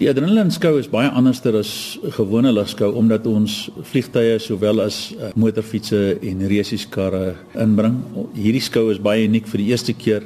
Die 0.00 0.08
adrenaline 0.08 0.48
skou 0.48 0.78
is 0.80 0.86
baie 0.88 1.10
anderster 1.12 1.58
as 1.58 1.70
gewone 2.16 2.48
lugskou 2.56 2.86
omdat 2.96 3.26
ons 3.28 3.66
vliegtye 3.90 4.38
sowel 4.40 4.80
as 4.80 5.10
uh, 5.12 5.28
motorfietsse 5.36 6.14
en 6.24 6.40
resieskarre 6.48 7.34
inbring. 7.60 7.98
Hierdie 8.32 8.62
skou 8.64 8.86
is 8.94 9.00
baie 9.04 9.26
uniek 9.28 9.50
vir 9.52 9.60
die 9.60 9.66
eerste 9.74 9.92
keer 9.92 10.24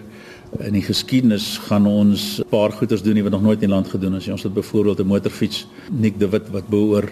in 0.63 0.79
die 0.79 0.85
geskiedenis 0.87 1.57
gaan 1.67 1.89
ons 1.91 2.39
'n 2.39 2.47
paar 2.55 2.71
goeders 2.71 3.03
doen 3.03 3.19
wat 3.27 3.35
nog 3.35 3.43
nooit 3.43 3.63
in 3.67 3.75
land 3.75 3.91
gedoen 3.91 4.15
is. 4.15 4.29
Ons 4.29 4.47
het 4.47 4.55
byvoorbeeld 4.55 5.01
'n 5.01 5.11
motorfiets, 5.11 5.67
Nick 5.91 6.21
de 6.21 6.29
Wit 6.29 6.51
wat 6.51 6.69
behoor 6.69 7.11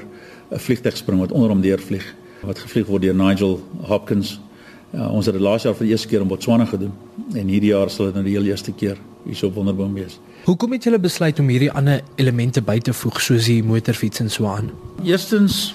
'n 0.53 0.59
vliegtuig 0.59 0.97
spring 0.97 1.19
wat 1.19 1.33
onder 1.33 1.49
hom 1.49 1.63
deurvlieg 1.63 2.15
wat 2.43 2.59
gevlieg 2.59 2.87
word 2.87 3.03
deur 3.03 3.15
Nigel 3.15 3.61
Hopkins. 3.83 4.39
Ja, 4.93 5.09
ons 5.09 5.27
het 5.27 5.35
dit 5.35 5.43
laas 5.43 5.65
jaar 5.65 5.77
vir 5.79 5.87
die 5.89 5.95
eerste 5.95 6.09
keer 6.11 6.21
in 6.21 6.29
Botswana 6.29 6.67
gedoen 6.69 6.93
en 7.33 7.49
hierdie 7.49 7.71
jaar 7.73 7.91
sal 7.91 8.11
dit 8.11 8.19
nou 8.19 8.25
die 8.27 8.35
heel 8.37 8.51
eerste 8.51 8.75
keer 8.77 8.99
hier 9.25 9.45
op 9.47 9.55
Wonderboom 9.57 9.95
wees. 9.97 10.19
Hoekom 10.45 10.75
het 10.75 10.85
julle 10.85 10.99
besluit 11.01 11.39
om 11.41 11.49
hierdie 11.49 11.71
ander 11.73 12.03
elemente 12.21 12.61
by 12.65 12.79
te 12.85 12.93
voeg 12.93 13.21
soos 13.23 13.47
die 13.49 13.63
motorfiets 13.65 14.21
en 14.21 14.29
so 14.31 14.49
aan? 14.51 14.69
Eerstens 15.07 15.71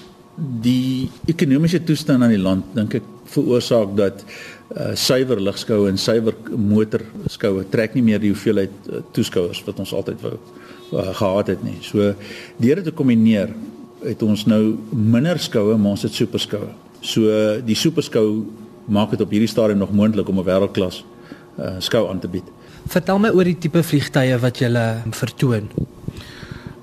die 0.62 1.10
ekonomiese 1.26 1.80
toestand 1.84 2.22
aan 2.22 2.36
die 2.36 2.42
land 2.42 2.68
dink 2.78 3.00
ek 3.00 3.08
veroorsaak 3.32 3.96
dat 3.98 4.22
uh, 4.22 4.92
suiwer 4.94 5.42
lugskoue 5.42 5.90
en 5.90 5.98
suiwer 5.98 6.36
motorskoue 6.54 7.66
trek 7.74 7.98
nie 7.98 8.06
meer 8.06 8.22
die 8.22 8.32
hoeveelheid 8.36 8.92
uh, 8.92 9.02
toeskouers 9.18 9.64
wat 9.66 9.82
ons 9.82 9.96
altyd 9.98 10.22
wou 10.28 10.36
uh, 10.36 11.10
gehad 11.18 11.50
het 11.56 11.66
nie. 11.66 11.80
So 11.82 12.14
deur 12.62 12.84
dit 12.84 12.86
te 12.92 12.94
kombineer 12.94 13.56
het 14.04 14.22
ons 14.22 14.46
nou 14.46 14.78
minder 14.94 15.42
skoue, 15.42 15.74
maar 15.82 15.98
ons 15.98 16.06
het 16.06 16.14
superskoue. 16.14 16.70
So 17.02 17.34
die 17.66 17.76
superskou 17.78 18.46
maak 18.88 19.14
dit 19.14 19.22
op 19.22 19.32
hierdie 19.32 19.50
stadium 19.52 19.78
nog 19.84 19.92
moontlik 19.92 20.30
om 20.30 20.40
'n 20.40 20.48
wêreldklas 20.48 21.04
uh, 21.60 21.76
skou 21.80 22.10
aan 22.10 22.20
te 22.20 22.28
bied. 22.28 22.44
Vertel 22.88 23.20
my 23.20 23.30
oor 23.30 23.44
die 23.44 23.58
tipe 23.58 23.84
vliegtye 23.84 24.38
wat 24.40 24.60
jy 24.60 24.70
vertoon. 25.12 25.70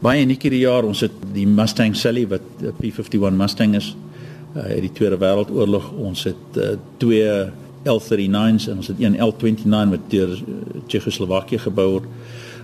Baie 0.05 0.23
uniek 0.23 0.43
hierdie 0.43 0.65
jaar, 0.67 0.85
ons 0.85 1.01
het 1.01 1.13
die 1.33 1.47
Mustang 1.47 1.97
Sally 1.97 2.27
wat 2.29 2.43
'n 2.61 2.75
P51 2.81 3.33
Mustang 3.33 3.75
is. 3.75 3.97
Uh 4.57 4.77
in 4.77 4.81
die 4.81 4.93
Tweede 4.93 5.17
Wêreldoorlog, 5.17 5.93
ons 5.93 6.25
het 6.25 6.57
uh, 6.57 6.77
twee 6.97 7.51
L39s 7.85 8.69
en 8.69 8.77
ons 8.77 8.87
het 8.87 9.01
een 9.01 9.17
L29 9.17 9.91
wat 9.91 10.05
deur 10.09 10.29
uh, 10.29 10.55
Tsjechoslowakië 10.87 11.59
gebou 11.59 11.91
word. 11.91 12.05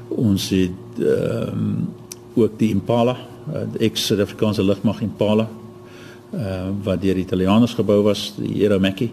Ons 0.09 0.51
het 0.51 0.99
ehm 0.99 1.49
um, 1.49 1.89
ook 2.35 2.59
die 2.59 2.71
Impala 2.71 3.17
uh, 3.53 3.65
die 3.73 3.89
ex-Suid-Afrikaanse 3.89 4.63
lugmag 4.63 5.01
Impala 5.01 5.49
uh, 6.35 6.69
wat 6.83 7.03
deur 7.03 7.19
die 7.19 7.25
Italianers 7.25 7.75
gebou 7.75 8.03
was, 8.03 8.31
die 8.37 8.63
Aeromacchi. 8.63 9.11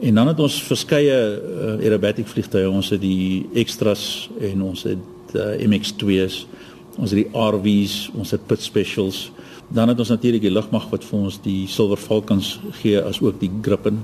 En 0.00 0.14
dan 0.14 0.30
het 0.32 0.40
ons 0.40 0.62
verskeie 0.64 1.16
uh, 1.16 1.72
aerobatic 1.84 2.28
vliegtuie, 2.28 2.70
ons 2.70 2.88
het 2.94 3.00
die 3.02 3.46
extras 3.60 4.30
en 4.40 4.62
ons 4.62 4.82
het 4.88 5.34
uh, 5.36 5.58
MX2s, 5.60 6.46
ons 6.96 7.12
het 7.12 7.18
die 7.20 7.28
RVs, 7.36 8.08
ons 8.16 8.32
het 8.32 8.46
pit 8.48 8.62
specials. 8.64 9.28
Dan 9.68 9.92
het 9.92 10.00
ons 10.00 10.08
natuurlik 10.08 10.42
die 10.42 10.52
lugmag 10.52 10.88
wat 10.90 11.04
vir 11.04 11.18
ons 11.18 11.36
die 11.44 11.66
Silver 11.68 12.00
Falcons 12.00 12.58
gee 12.80 13.02
as 13.02 13.20
ook 13.20 13.38
die 13.42 13.50
Gripen. 13.62 14.00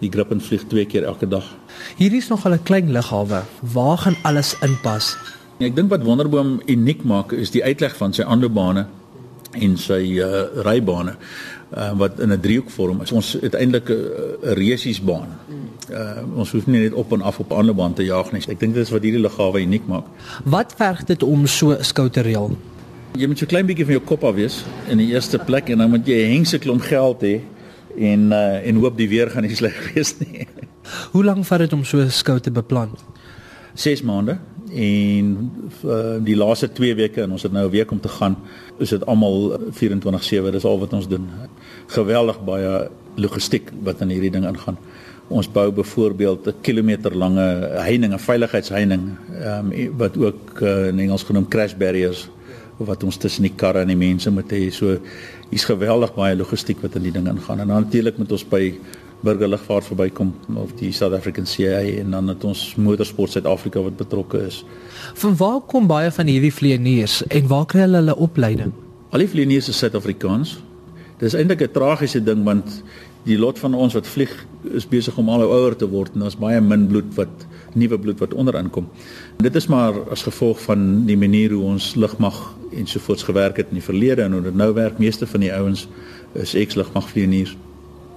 Die 0.00 0.10
Gripen 0.10 0.42
vlieg 0.42 0.66
twee 0.68 0.84
keer 0.84 1.06
elke 1.06 1.28
dag. 1.28 1.46
Hier 1.96 2.12
is 2.12 2.28
nog 2.28 2.44
'n 2.48 2.62
klein 2.62 2.92
lughawe. 2.92 3.42
Waar 3.72 3.98
gaan 3.98 4.16
alles 4.22 4.56
inpas? 4.60 5.16
Ek 5.58 5.76
dink 5.76 5.90
wat 5.90 6.02
Wonderboom 6.02 6.60
uniek 6.66 7.02
maak 7.04 7.32
is 7.32 7.50
die 7.50 7.64
uitleg 7.64 7.96
van 7.96 8.12
sy 8.12 8.22
aanloopbane 8.22 8.86
en 9.52 9.76
sy 9.76 10.20
uh, 10.22 10.46
rybane 10.64 11.16
uh, 11.76 11.90
wat 11.96 12.20
in 12.20 12.32
'n 12.32 12.40
driehoek 12.40 12.70
vorm 12.70 13.00
is. 13.02 13.12
Ons 13.12 13.36
het 13.40 13.54
eintlik 13.54 13.88
'n 13.88 14.54
resiesbaan. 14.54 15.28
Uh, 15.90 16.36
ons 16.36 16.50
hoef 16.50 16.66
nie 16.66 16.80
net 16.80 16.92
op 16.92 17.12
en 17.12 17.22
af 17.22 17.38
op 17.38 17.50
'n 17.50 17.54
aanloopbaan 17.54 17.94
te 17.94 18.04
jaag 18.04 18.32
nie. 18.32 18.42
Ek 18.48 18.60
dink 18.60 18.74
dit 18.74 18.82
is 18.82 18.90
wat 18.90 19.02
hierdie 19.02 19.20
lughawe 19.20 19.60
uniek 19.60 19.86
maak. 19.86 20.04
Wat 20.44 20.74
verg 20.76 21.04
dit 21.04 21.22
om 21.22 21.46
so 21.46 21.76
skou 21.80 22.08
te 22.08 22.20
reël? 22.20 22.56
Jy 23.18 23.26
moet 23.26 23.38
so 23.38 23.46
klein 23.46 23.66
bietjie 23.66 23.84
van 23.84 23.94
jou 23.94 24.04
kop 24.04 24.24
af 24.24 24.34
wees 24.34 24.64
in 24.88 24.98
die 24.98 25.12
eerste 25.12 25.38
plek 25.38 25.68
en 25.68 25.78
dan 25.78 25.90
moet 25.90 26.06
jy 26.06 26.26
'n 26.26 26.32
hengse 26.32 26.58
klomp 26.58 26.82
geld 26.82 27.22
hê 27.22 27.40
en 27.98 28.30
uh, 28.32 28.66
en 28.66 28.76
hoop 28.76 28.96
die 28.96 29.08
weer 29.08 29.30
gaan 29.30 29.42
nie 29.42 29.54
sleg 29.54 29.74
wees 29.94 30.14
nie. 30.18 30.46
Hoe 31.12 31.24
lank 31.24 31.44
vat 31.44 31.58
dit 31.58 31.72
om 31.72 31.84
so 31.84 31.98
'n 31.98 32.10
skou 32.10 32.38
te 32.40 32.50
beplan? 32.50 32.90
6 33.74 34.02
maande 34.02 34.38
en 34.74 35.50
uh, 35.84 36.16
die 36.24 36.36
laaste 36.36 36.68
2 36.72 36.94
weke 36.94 37.22
en 37.22 37.32
ons 37.32 37.42
het 37.42 37.52
nou 37.52 37.66
'n 37.66 37.70
week 37.70 37.90
om 37.90 38.00
te 38.00 38.08
gaan 38.08 38.36
is 38.78 38.90
dit 38.90 39.06
almal 39.06 39.58
24/7 39.70 40.50
dis 40.50 40.64
al 40.64 40.78
wat 40.78 40.92
ons 40.92 41.08
doen. 41.08 41.28
Geweldig 41.86 42.44
baie 42.44 42.88
logistiek 43.16 43.70
wat 43.82 44.00
in 44.00 44.08
hierdie 44.08 44.30
ding 44.30 44.46
ingaan. 44.46 44.78
Ons 45.28 45.50
bou 45.50 45.70
byvoorbeeld 45.72 46.46
'n 46.46 46.54
kilometer 46.60 47.16
lange 47.16 47.46
heining 47.78 48.12
'n 48.12 48.18
veiligheidsheining 48.18 49.16
um, 49.44 49.96
wat 49.96 50.16
ook 50.16 50.60
uh, 50.60 50.86
in 50.88 50.98
Engels 50.98 51.22
genoem 51.22 51.48
crash 51.48 51.74
barriers 51.74 52.28
wat 52.76 53.04
ons 53.04 53.16
tussen 53.16 53.42
die 53.42 53.54
karre 53.56 53.80
en 53.80 53.92
die 53.92 53.96
mense 53.96 54.30
moet 54.30 54.50
hê. 54.52 54.70
So 54.70 54.98
hier's 55.50 55.64
geweldig 55.64 56.14
baie 56.14 56.36
logistiek 56.36 56.80
wat 56.82 56.96
in 56.96 57.02
die 57.02 57.12
ding 57.12 57.28
ingaan. 57.28 57.60
En 57.60 57.66
natuurlik 57.66 58.18
moet 58.18 58.32
ons 58.32 58.44
by 58.48 58.74
burgerlugvaart 59.26 59.84
verbykom 59.84 60.32
of 60.56 60.72
die 60.80 60.92
South 60.96 61.12
African 61.16 61.44
CA 61.44 61.80
en 61.82 62.14
dan 62.16 62.32
het 62.32 62.44
ons 62.44 62.62
motorsport 62.80 63.34
Suid-Afrika 63.36 63.82
wat 63.84 63.98
betrokke 64.00 64.40
is. 64.46 64.62
Van 65.20 65.36
waar 65.36 65.60
kom 65.68 65.86
baie 65.90 66.10
van 66.10 66.30
hierdie 66.30 66.52
vlieëniers 66.54 67.20
en 67.28 67.46
waar 67.50 67.66
kry 67.68 67.84
hulle 67.84 68.00
hulle 68.00 68.16
opleiding? 68.16 68.72
Al 69.10 69.24
die 69.24 69.28
vlieëniers 69.28 69.68
is 69.68 69.80
Suid-Afrikaans. 69.82 70.58
Dis 71.20 71.36
eintlik 71.36 71.62
'n 71.62 71.72
tragiese 71.72 72.22
ding 72.24 72.44
want 72.44 72.82
die 73.28 73.38
lot 73.38 73.58
van 73.58 73.74
ons 73.74 73.94
wat 73.94 74.06
vlieg 74.06 74.32
is 74.72 74.88
besig 74.88 75.16
om 75.18 75.28
al 75.28 75.42
ouer 75.44 75.76
te 75.76 75.88
word 75.88 76.14
en 76.14 76.20
daar's 76.20 76.38
baie 76.38 76.60
min 76.60 76.86
bloed 76.88 77.14
wat 77.14 77.46
nuwe 77.74 77.98
bloed 77.98 78.18
wat 78.18 78.34
onderin 78.34 78.70
kom. 78.70 78.88
En 79.36 79.44
dit 79.44 79.54
is 79.54 79.66
maar 79.66 79.92
as 80.10 80.22
gevolg 80.22 80.60
van 80.60 81.06
die 81.06 81.16
manier 81.16 81.52
hoe 81.52 81.64
ons 81.64 81.94
lugmag 81.94 82.54
ensovoorts 82.72 83.22
gewerk 83.22 83.56
het 83.56 83.66
in 83.68 83.74
die 83.74 83.84
verlede 83.84 84.22
en 84.22 84.32
hoe 84.32 84.42
dit 84.42 84.54
nou 84.54 84.72
werk. 84.74 84.98
Meeste 84.98 85.26
van 85.26 85.40
die 85.40 85.52
ouens 85.52 85.88
is 86.32 86.54
ex-lugmagvlieëniers 86.54 87.56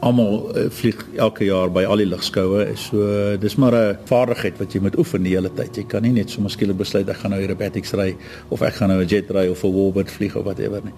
almal 0.04 0.34
uh, 0.52 0.66
vlieg 0.70 1.00
elke 1.18 1.48
jaar 1.48 1.72
by 1.74 1.86
al 1.88 2.04
die 2.04 2.10
lugskoue. 2.10 2.66
So 2.80 3.04
uh, 3.04 3.38
dis 3.40 3.56
maar 3.62 3.76
'n 3.76 3.98
vaardigheid 4.10 4.60
wat 4.62 4.74
jy 4.74 4.82
moet 4.82 4.98
oefen 4.98 5.24
die 5.24 5.36
hele 5.36 5.52
tyd. 5.54 5.78
Jy 5.78 5.86
kan 5.88 6.04
nie 6.04 6.14
net 6.14 6.30
sommer 6.30 6.52
skielik 6.52 6.78
besluit 6.78 7.10
ek 7.10 7.22
gaan 7.24 7.32
nou 7.32 7.42
aerobatics 7.42 7.94
ry 7.94 8.16
of 8.50 8.62
ek 8.62 8.82
gaan 8.82 8.90
nou 8.90 9.02
'n 9.02 9.08
jet 9.08 9.32
ry 9.32 9.48
of 9.48 9.64
'n 9.64 9.74
warbird 9.74 10.12
vlieg 10.12 10.36
of 10.36 10.44
whatever 10.44 10.82
nie. 10.84 10.94